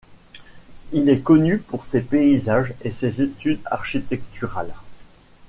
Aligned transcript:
Il 0.93 1.09
est 1.09 1.19
connu 1.21 1.59
pour 1.59 1.85
ses 1.85 2.01
paysages 2.01 2.73
et 2.81 2.89
ses 2.89 3.21
études 3.21 3.59
architecturales. 3.67 4.73